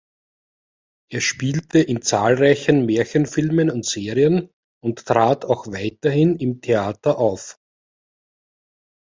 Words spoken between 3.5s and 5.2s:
und Serien und